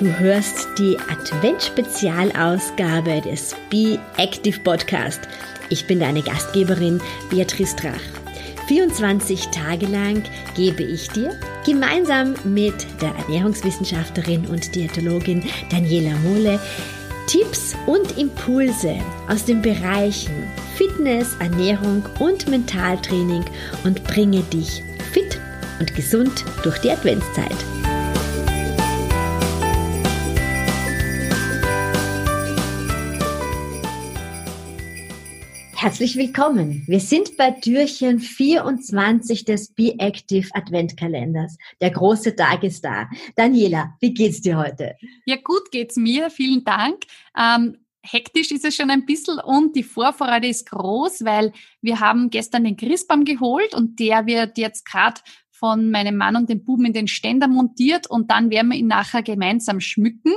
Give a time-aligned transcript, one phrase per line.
[0.00, 5.20] Du hörst die Advent-Spezialausgabe des Be Active Podcast.
[5.68, 8.00] Ich bin deine Gastgeberin Beatrice Drach.
[8.66, 10.22] 24 Tage lang
[10.56, 16.58] gebe ich dir gemeinsam mit der Ernährungswissenschaftlerin und Diätologin Daniela Mohle
[17.26, 18.94] Tipps und Impulse
[19.28, 20.32] aus den Bereichen
[20.76, 23.44] Fitness, Ernährung und Mentaltraining
[23.84, 25.38] und bringe dich fit
[25.78, 27.58] und gesund durch die Adventszeit.
[35.80, 36.84] Herzlich willkommen.
[36.88, 41.56] Wir sind bei Türchen 24 des Be Active Adventkalenders.
[41.80, 43.08] Der große Tag ist da.
[43.34, 44.96] Daniela, wie geht's dir heute?
[45.24, 46.28] Ja, gut geht's mir.
[46.28, 47.04] Vielen Dank.
[47.34, 52.28] Ähm, hektisch ist es schon ein bisschen und die Vorfreude ist groß, weil wir haben
[52.28, 56.86] gestern den Christbaum geholt und der wird jetzt gerade von meinem Mann und dem Buben
[56.86, 60.32] in den Ständer montiert und dann werden wir ihn nachher gemeinsam schmücken.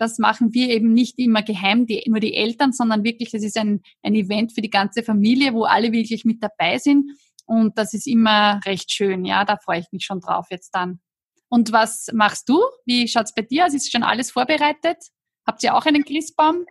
[0.00, 3.58] Das machen wir eben nicht immer geheim, die, nur die Eltern, sondern wirklich, das ist
[3.58, 7.10] ein, ein Event für die ganze Familie, wo alle wirklich mit dabei sind.
[7.44, 9.26] Und das ist immer recht schön.
[9.26, 11.00] Ja, da freue ich mich schon drauf jetzt dann.
[11.50, 12.62] Und was machst du?
[12.86, 13.74] Wie schaut's bei dir aus?
[13.74, 14.96] Ist schon alles vorbereitet?
[15.46, 16.64] Habt ihr auch einen Christbaum?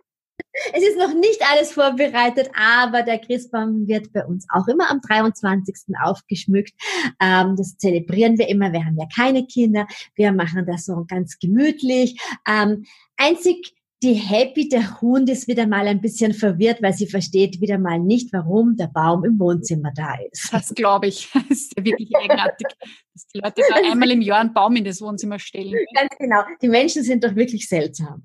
[0.72, 5.00] Es ist noch nicht alles vorbereitet, aber der Christbaum wird bei uns auch immer am
[5.00, 5.94] 23.
[6.02, 6.72] aufgeschmückt.
[7.20, 8.72] Ähm, das zelebrieren wir immer.
[8.72, 9.86] Wir haben ja keine Kinder.
[10.14, 12.20] Wir machen das so ganz gemütlich.
[12.46, 12.84] Ähm,
[13.16, 17.78] einzig die Happy, der Hund, ist wieder mal ein bisschen verwirrt, weil sie versteht wieder
[17.78, 20.52] mal nicht, warum der Baum im Wohnzimmer da ist.
[20.52, 21.28] Das glaube ich.
[21.50, 22.66] Das ist ja wirklich eigenartig,
[23.12, 25.74] dass die Leute da einmal im Jahr einen Baum in das Wohnzimmer stellen.
[25.94, 26.42] Ganz genau.
[26.62, 28.22] Die Menschen sind doch wirklich seltsam.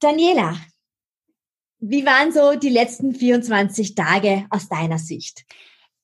[0.00, 0.56] Daniela,
[1.82, 5.44] wie waren so die letzten 24 Tage aus deiner Sicht?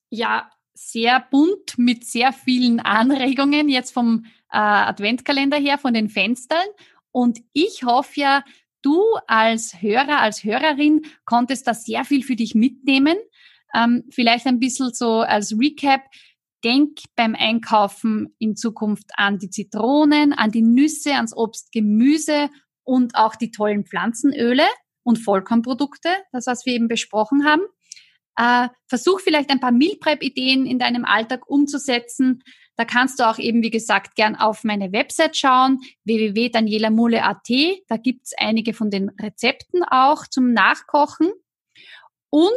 [0.09, 6.67] Ja, sehr bunt mit sehr vielen Anregungen jetzt vom äh, Adventkalender her, von den Fenstern.
[7.11, 8.43] Und ich hoffe ja,
[8.81, 13.15] du als Hörer, als Hörerin konntest da sehr viel für dich mitnehmen.
[13.73, 16.01] Ähm, vielleicht ein bisschen so als Recap.
[16.65, 22.49] Denk beim Einkaufen in Zukunft an die Zitronen, an die Nüsse, ans Obst, Gemüse
[22.83, 24.65] und auch die tollen Pflanzenöle
[25.09, 27.63] und Vollkornprodukte, das was wir eben besprochen haben.
[28.37, 32.41] Äh, versuch vielleicht ein paar Meal Prep Ideen in deinem Alltag umzusetzen.
[32.77, 37.49] Da kannst du auch eben, wie gesagt, gern auf meine Website schauen, www.danielamule.at.
[37.89, 41.29] Da gibt's einige von den Rezepten auch zum Nachkochen.
[42.29, 42.51] Und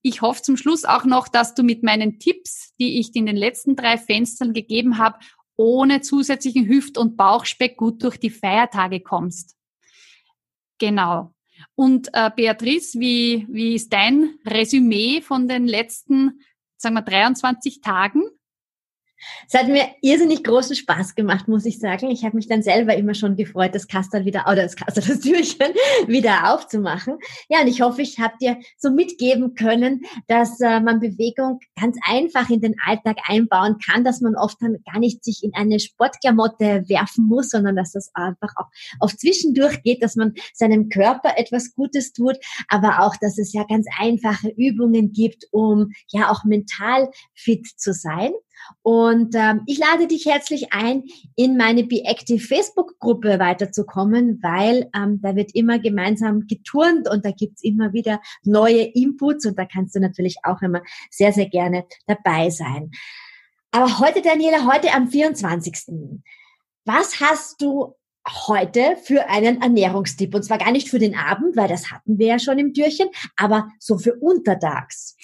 [0.00, 3.36] ich hoffe zum Schluss auch noch, dass du mit meinen Tipps, die ich in den
[3.36, 5.18] letzten drei Fenstern gegeben habe,
[5.56, 9.56] ohne zusätzlichen Hüft- und Bauchspeck gut durch die Feiertage kommst.
[10.78, 11.34] Genau.
[11.74, 16.40] Und äh, Beatrice, wie, wie ist dein Resümee von den letzten,
[16.76, 18.22] sagen wir, 23 Tagen?
[19.46, 22.10] Es hat mir irrsinnig großen Spaß gemacht, muss ich sagen.
[22.10, 25.20] Ich habe mich dann selber immer schon gefreut, das Kastel wieder, oder das Kastel, das
[25.20, 25.72] Türchen
[26.06, 27.18] wieder aufzumachen.
[27.48, 31.96] Ja, und ich hoffe, ich habe dir so mitgeben können, dass äh, man Bewegung ganz
[32.06, 35.80] einfach in den Alltag einbauen kann, dass man oft dann gar nicht sich in eine
[35.80, 38.66] Sportklamotte werfen muss, sondern dass das einfach auch
[39.00, 42.36] auf zwischendurch geht, dass man seinem Körper etwas Gutes tut,
[42.68, 47.92] aber auch, dass es ja ganz einfache Übungen gibt, um ja auch mental fit zu
[47.92, 48.32] sein.
[48.82, 51.04] Und ähm, ich lade dich herzlich ein,
[51.36, 57.30] in meine Be Active Facebook-Gruppe weiterzukommen, weil ähm, da wird immer gemeinsam geturnt und da
[57.30, 61.84] gibt's immer wieder neue Inputs und da kannst du natürlich auch immer sehr, sehr gerne
[62.06, 62.90] dabei sein.
[63.70, 66.22] Aber heute, Daniela, heute am 24.
[66.84, 67.94] Was hast du
[68.46, 70.34] heute für einen Ernährungstipp?
[70.34, 73.08] Und zwar gar nicht für den Abend, weil das hatten wir ja schon im Türchen,
[73.36, 75.16] aber so für untertags.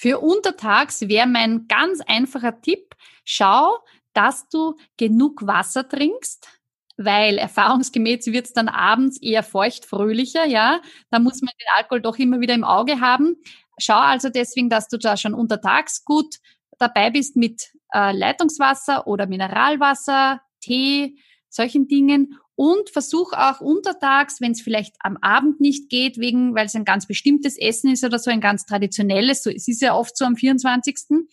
[0.00, 2.94] Für untertags wäre mein ganz einfacher Tipp,
[3.26, 3.76] schau,
[4.14, 6.48] dass du genug Wasser trinkst,
[6.96, 10.80] weil erfahrungsgemäß wird es dann abends eher feuchtfröhlicher, ja.
[11.10, 13.36] Da muss man den Alkohol doch immer wieder im Auge haben.
[13.78, 16.36] Schau also deswegen, dass du da schon untertags gut
[16.78, 21.18] dabei bist mit äh, Leitungswasser oder Mineralwasser, Tee,
[21.50, 26.66] solchen Dingen und versuch auch untertags, wenn es vielleicht am Abend nicht geht, wegen, weil
[26.66, 29.94] es ein ganz bestimmtes Essen ist oder so ein ganz traditionelles, so es ist ja
[29.94, 31.24] oft so am 24.,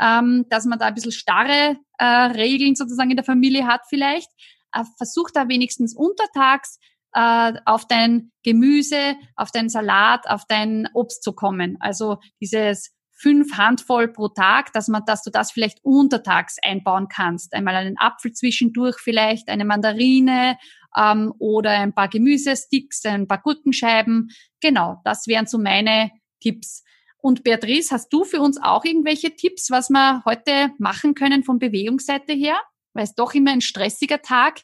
[0.00, 4.30] ähm, dass man da ein bisschen starre äh, Regeln sozusagen in der Familie hat vielleicht.
[4.72, 6.78] Äh, versuch da wenigstens untertags
[7.14, 11.78] äh, auf dein Gemüse, auf dein Salat, auf dein Obst zu kommen.
[11.80, 17.54] Also dieses fünf Handvoll pro Tag, dass man, dass du das vielleicht untertags einbauen kannst.
[17.54, 20.58] Einmal einen Apfel zwischendurch vielleicht, eine Mandarine
[20.96, 24.28] ähm, oder ein paar Gemüsesticks, ein paar Gurkenscheiben.
[24.60, 26.10] Genau, das wären so meine
[26.40, 26.84] Tipps.
[27.18, 31.58] Und Beatrice, hast du für uns auch irgendwelche Tipps, was wir heute machen können von
[31.58, 32.60] Bewegungsseite her?
[32.92, 34.60] Weil es doch immer ein stressiger Tag.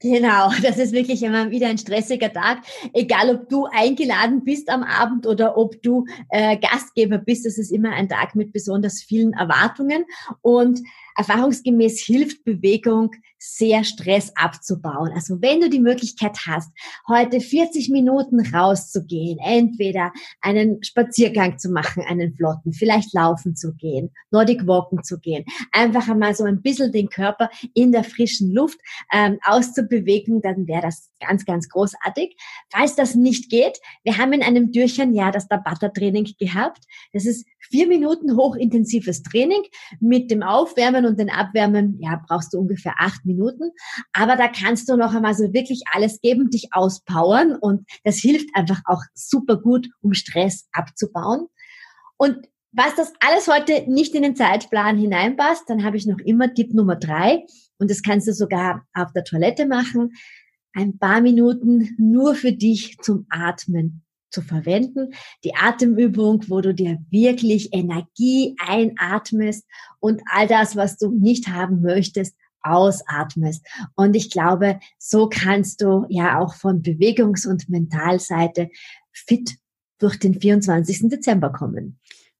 [0.00, 2.58] Genau, das ist wirklich immer wieder ein stressiger Tag.
[2.92, 7.70] Egal, ob du eingeladen bist am Abend oder ob du äh, Gastgeber bist, das ist
[7.70, 10.04] immer ein Tag mit besonders vielen Erwartungen.
[10.42, 10.80] Und
[11.16, 15.12] erfahrungsgemäß hilft Bewegung sehr Stress abzubauen.
[15.14, 16.70] Also wenn du die Möglichkeit hast,
[17.08, 24.12] heute 40 Minuten rauszugehen, entweder einen Spaziergang zu machen, einen flotten, vielleicht laufen zu gehen,
[24.30, 28.78] Nordic Walken zu gehen, einfach einmal so ein bisschen den Körper in der frischen Luft
[29.12, 32.36] ähm, auszubewegen, dann wäre das ganz, ganz großartig.
[32.70, 36.84] Falls das nicht geht, wir haben in einem Dürchen ja das Tabata-Training gehabt.
[37.12, 39.62] Das ist vier Minuten hochintensives Training
[40.00, 43.70] mit dem Aufwärmen und den Abwärmen, ja, brauchst du ungefähr acht Minuten.
[44.12, 48.48] Aber da kannst du noch einmal so wirklich alles geben, dich auspowern und das hilft
[48.54, 51.46] einfach auch super gut, um Stress abzubauen.
[52.16, 56.52] Und was das alles heute nicht in den Zeitplan hineinpasst, dann habe ich noch immer
[56.52, 57.44] Tipp Nummer drei
[57.78, 60.12] und das kannst du sogar auf der Toilette machen.
[60.74, 65.14] Ein paar Minuten nur für dich zum Atmen zu verwenden.
[65.44, 69.64] Die Atemübung, wo du dir wirklich Energie einatmest
[69.98, 72.36] und all das, was du nicht haben möchtest,
[72.68, 73.64] ausatmest.
[73.94, 78.70] Und ich glaube, so kannst du ja auch von Bewegungs- und Mentalseite
[79.12, 79.56] fit
[79.98, 81.08] durch den 24.
[81.08, 81.98] Dezember kommen.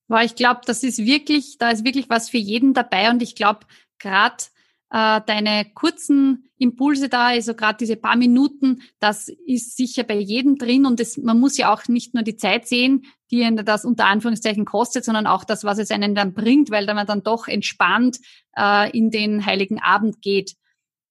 [0.08, 3.34] Weil ich glaube, das ist wirklich, da ist wirklich was für jeden dabei und ich
[3.34, 3.60] glaube,
[3.98, 4.36] gerade
[4.90, 10.56] äh, deine kurzen Impulse da, also gerade diese paar Minuten, das ist sicher bei jedem
[10.56, 13.84] drin und es, man muss ja auch nicht nur die Zeit sehen, die einen das
[13.84, 17.48] unter Anführungszeichen kostet, sondern auch das, was es einen dann bringt, weil man dann doch
[17.48, 18.18] entspannt
[18.56, 20.54] äh, in den heiligen Abend geht.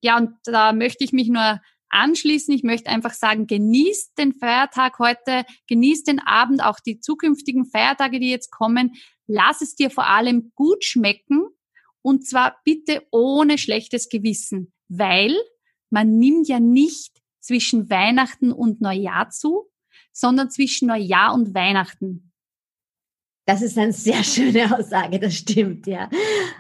[0.01, 2.53] Ja, und da möchte ich mich nur anschließen.
[2.53, 8.19] Ich möchte einfach sagen, genießt den Feiertag heute, genießt den Abend, auch die zukünftigen Feiertage,
[8.19, 8.93] die jetzt kommen.
[9.27, 11.47] Lass es dir vor allem gut schmecken
[12.05, 15.35] und zwar bitte ohne schlechtes Gewissen, weil
[15.89, 19.71] man nimmt ja nicht zwischen Weihnachten und Neujahr zu,
[20.11, 22.31] sondern zwischen Neujahr und Weihnachten.
[23.45, 26.09] Das ist eine sehr schöne Aussage, das stimmt, ja.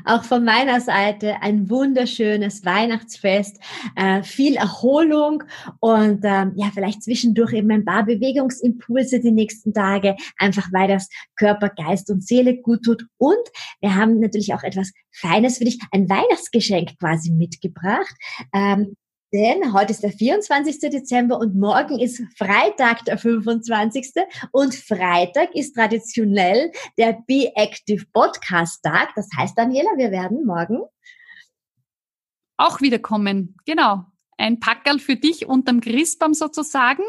[0.05, 3.59] Auch von meiner Seite ein wunderschönes Weihnachtsfest,
[3.95, 5.43] äh, viel Erholung
[5.79, 11.09] und ähm, ja, vielleicht zwischendurch eben ein paar Bewegungsimpulse die nächsten Tage, einfach weil das
[11.35, 13.05] Körper, Geist und Seele gut tut.
[13.17, 13.33] Und
[13.81, 18.15] wir haben natürlich auch etwas Feines für dich, ein Weihnachtsgeschenk quasi mitgebracht.
[18.53, 18.95] Ähm,
[19.33, 20.79] denn heute ist der 24.
[20.79, 24.13] Dezember und morgen ist Freitag, der 25.
[24.51, 29.09] Und Freitag ist traditionell der Be Active Podcast Tag.
[29.15, 30.83] Das heißt, Daniela, wir werden morgen
[32.57, 33.55] auch wiederkommen.
[33.65, 34.05] Genau.
[34.37, 37.03] Ein Packerl für dich unterm Christbaum sozusagen.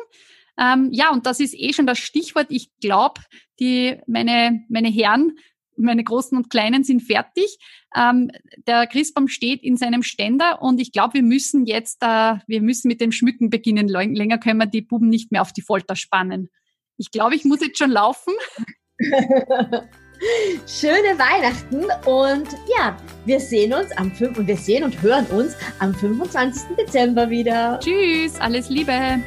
[0.59, 2.47] Ähm, ja, und das ist eh schon das Stichwort.
[2.51, 3.21] Ich glaube,
[3.61, 5.37] die, meine, meine Herren
[5.77, 7.59] meine Großen und Kleinen sind fertig.
[7.97, 8.31] Ähm,
[8.67, 12.89] der Christbaum steht in seinem Ständer und ich glaube, wir müssen jetzt, äh, wir müssen
[12.89, 13.89] mit dem Schmücken beginnen.
[13.89, 16.51] Länger können wir die Buben nicht mehr auf die Folter spannen.
[16.97, 18.35] Ich glaube, ich muss jetzt schon laufen.
[20.67, 22.97] Schöne Weihnachten und ja,
[23.27, 24.39] wir sehen uns am 5.
[24.39, 26.77] und wir sehen und hören uns am 25.
[26.77, 27.79] Dezember wieder.
[27.81, 29.21] Tschüss, alles Liebe.